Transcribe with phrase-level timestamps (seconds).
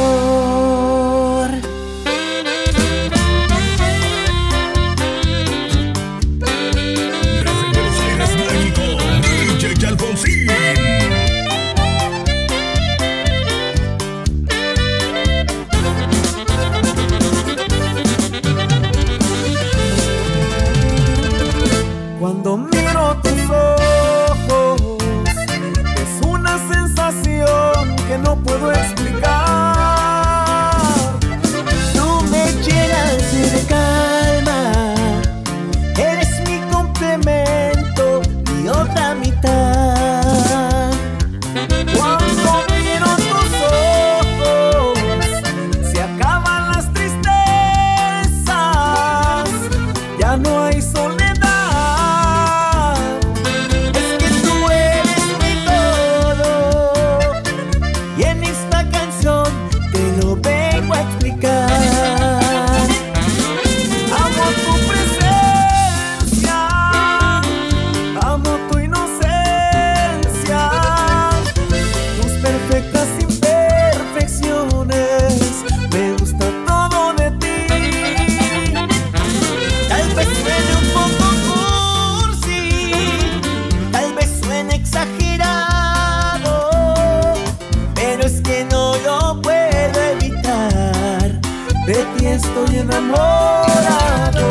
[92.36, 94.46] Estoy enamorado.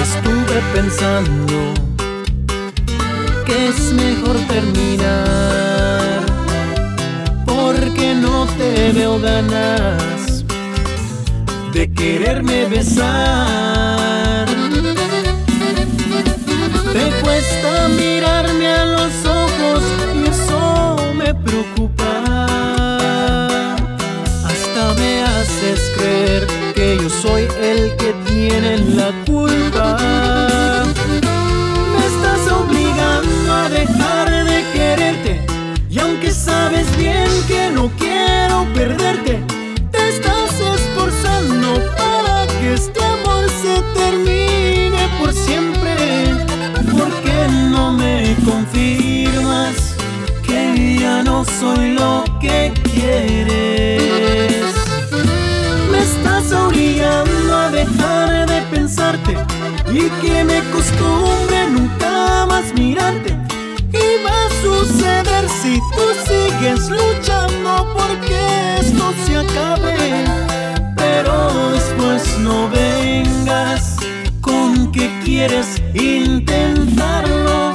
[0.00, 1.56] Estuve pensando
[3.44, 6.20] que es mejor terminar
[7.44, 10.44] porque no te veo ganas
[11.74, 13.71] de quererme besar.
[28.52, 29.96] Que tiene la culpa.
[31.96, 35.40] Me estás obligando a dejar de quererte
[35.88, 39.42] y aunque sabes bien que no quiero perderte,
[39.90, 45.94] te estás esforzando para que este amor se termine por siempre.
[46.96, 49.76] ¿Por qué no me confirmas
[50.46, 52.01] que ya no soy lo
[59.94, 63.36] y que me acostumbre nunca más mirarte.
[63.92, 70.24] Y va a suceder si tú sigues luchando porque esto se acabe.
[70.96, 73.96] Pero después no vengas
[74.40, 77.74] con que quieres intentarlo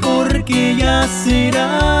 [0.00, 1.95] porque ya será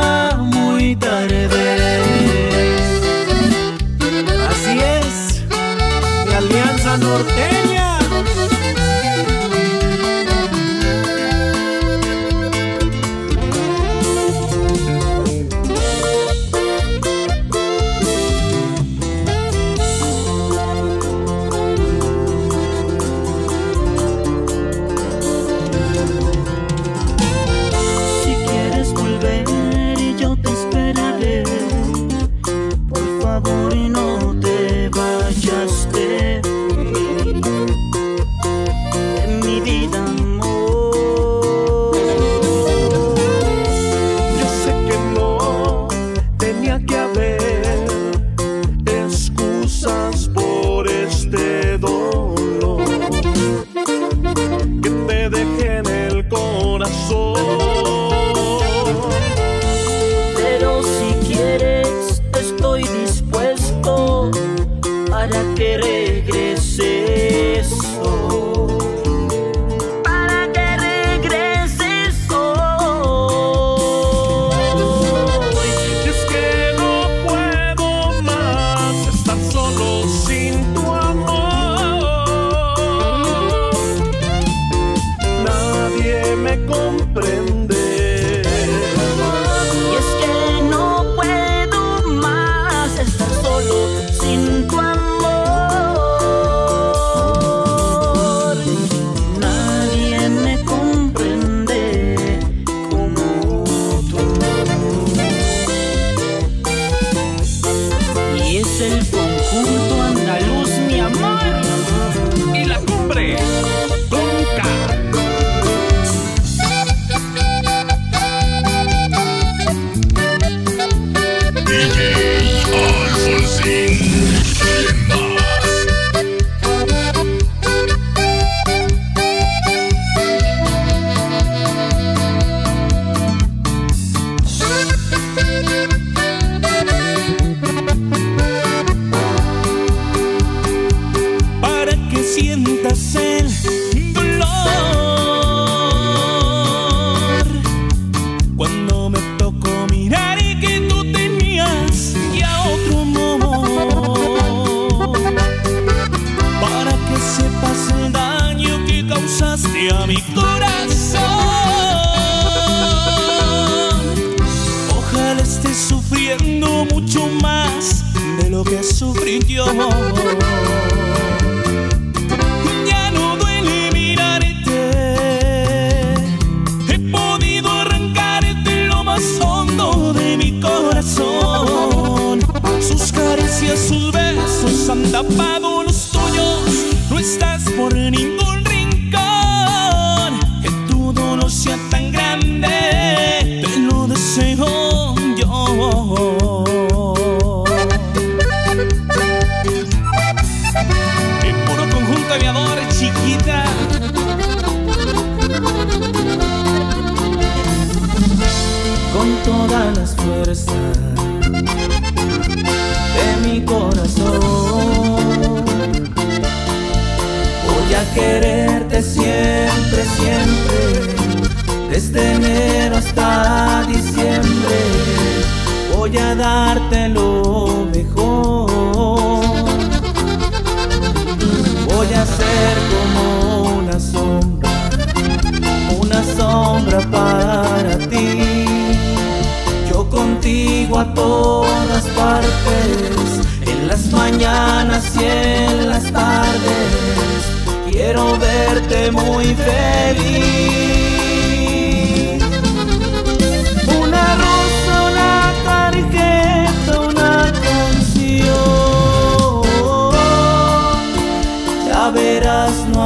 [166.26, 168.04] sufriendo mucho más
[168.42, 169.64] de lo que sufrí yo.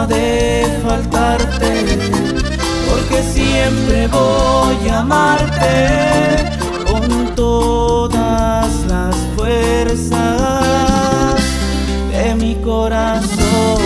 [0.07, 1.99] De faltarte,
[2.89, 6.59] porque siempre voy a amarte
[6.91, 10.61] con todas las fuerzas
[12.13, 13.79] de mi corazón.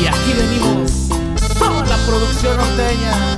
[0.00, 1.08] Y aquí venimos,
[1.58, 3.31] toda la producción norteña.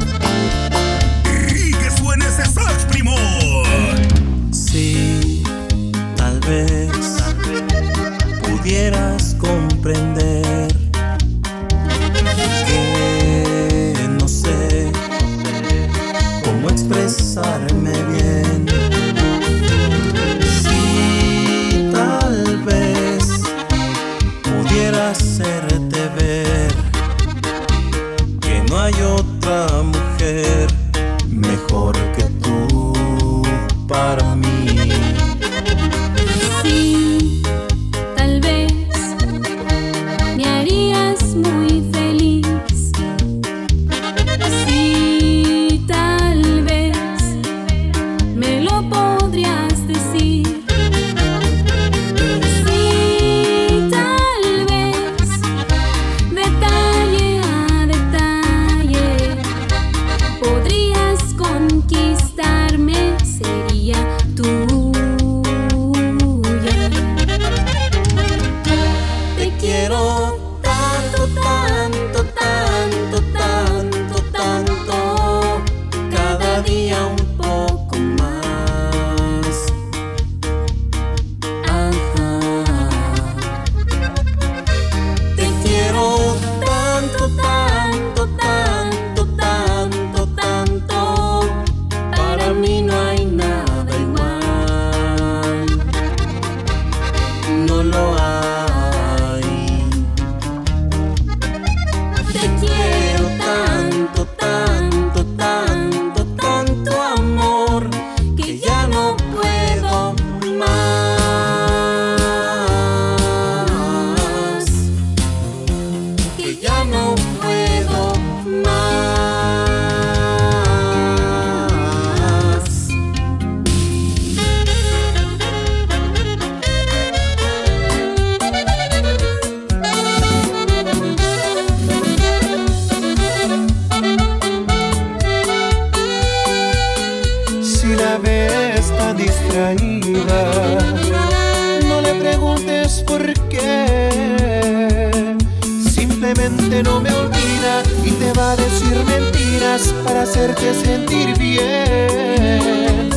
[146.82, 153.10] No me olvida y te va a decir mentiras para hacerte sentir bien.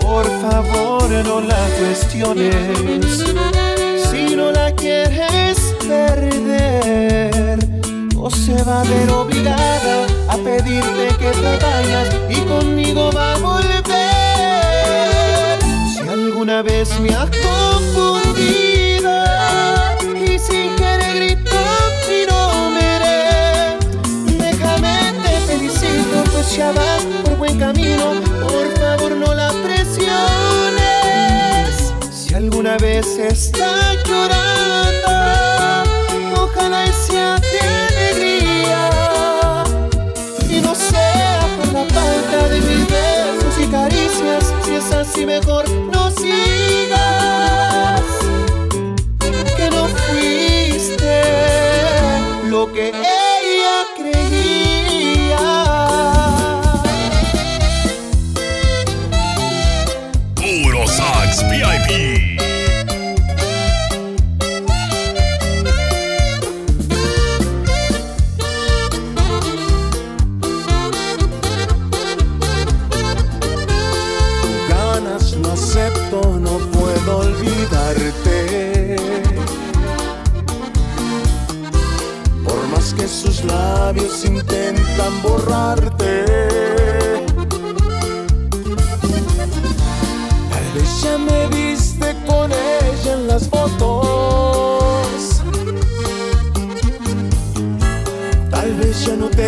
[0.00, 3.24] Por favor, no la cuestiones.
[4.08, 7.58] Si no la quieres perder,
[8.16, 13.38] o se va a ver obligada a pedirte que te vayas y conmigo va a
[13.38, 13.88] volver.
[15.92, 18.75] Si alguna vez me has confundido
[27.24, 28.14] por buen camino.
[28.40, 30.06] Por favor, no la presiones.
[32.10, 35.12] Si alguna vez está llorando,
[36.34, 38.90] ojalá sea de alegría
[40.48, 44.54] y no sea por la falta de mis besos y caricias.
[44.64, 45.66] Si es así, mejor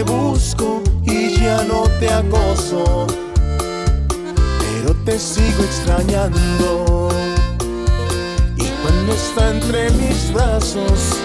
[0.02, 3.06] busco y ya no te acoso.
[4.60, 7.08] Pero te sigo extrañando.
[8.56, 11.16] Y cuando está entre mis brazos,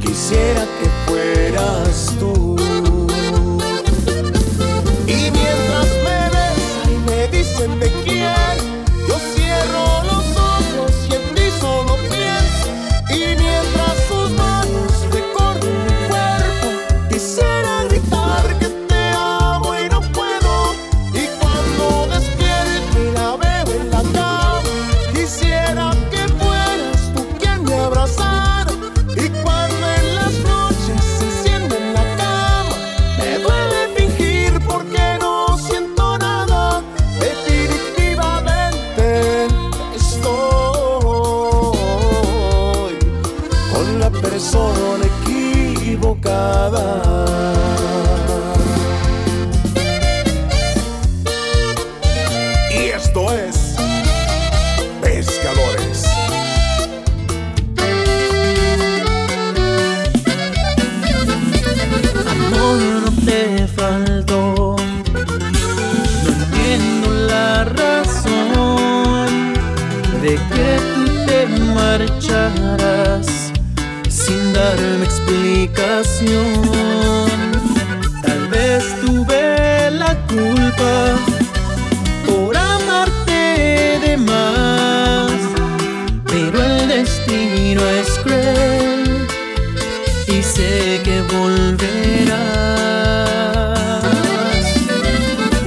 [0.00, 2.56] quisiera que fueras tú.
[5.06, 8.62] Y mientras me ves y me dicen te quiero,
[9.08, 12.68] yo cierro los ojos y en ti solo pienso.
[13.10, 14.01] Y mientras
[52.70, 53.76] Y esto es
[55.00, 56.04] Pescadores.
[62.30, 64.76] Amor no te faltó.
[66.24, 69.54] No entiendo la razón
[70.22, 73.26] de que tú te marcharas
[74.08, 76.71] sin darme explicación.
[80.32, 81.18] Culpa
[82.26, 85.30] por amarte de más,
[86.26, 89.26] pero el destino es cruel
[90.26, 92.32] y sé que volverás.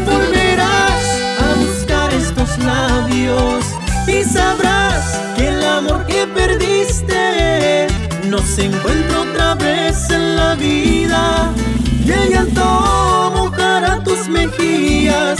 [0.05, 1.05] Volverás
[1.45, 3.65] a buscar estos labios
[4.07, 7.87] y sabrás que el amor que perdiste
[8.29, 11.53] no se encuentra otra vez en la vida.
[12.05, 12.11] Y
[14.05, 15.39] tus mejillas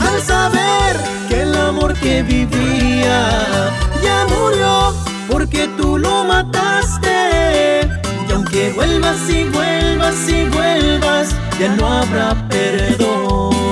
[0.00, 0.96] al saber
[1.28, 3.70] que el amor que vivía
[4.02, 4.94] ya murió
[5.28, 7.80] porque tú lo mataste.
[8.28, 13.67] Y aunque vuelvas y vuelvas y vuelvas, ya no habrá perdón.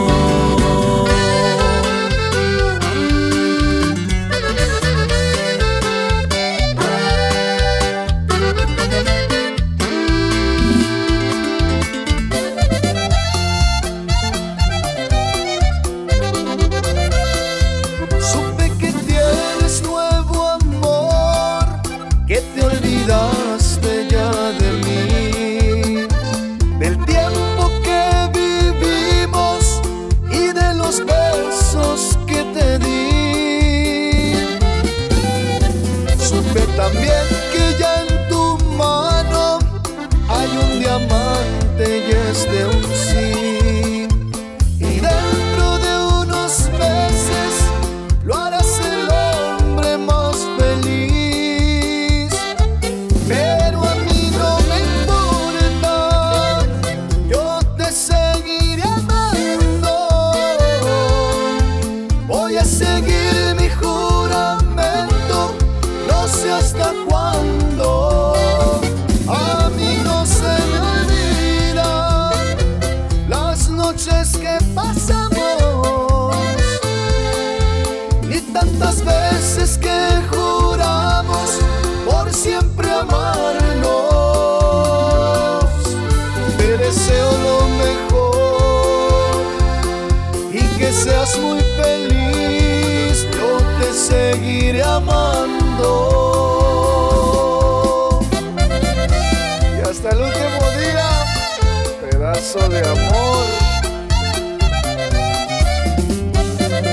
[102.55, 103.45] De amor.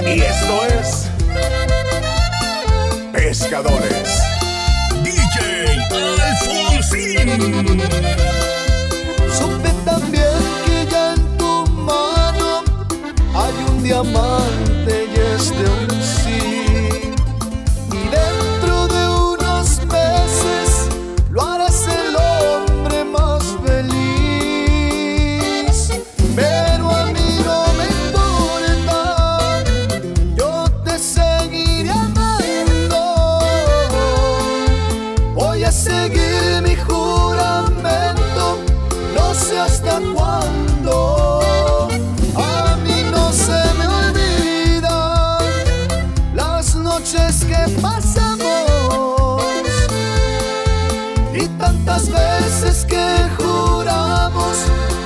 [0.04, 1.10] Y esto es
[3.12, 4.24] Pescadores.
[5.04, 5.78] DJ
[6.28, 7.82] Alfonsín.
[9.32, 10.24] Supe también
[10.66, 12.64] que ya en tu mano
[13.36, 16.53] hay un diamante y es de un sí.
[47.82, 49.44] pasamos
[51.34, 54.58] y tantas veces que juramos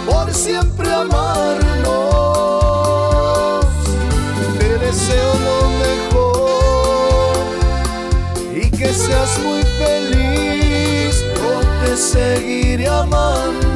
[0.05, 1.25] por siempre amarnos.
[4.59, 7.37] Te deseo lo mejor
[8.55, 11.23] y que seas muy feliz.
[11.35, 13.66] Yo te seguiré amando.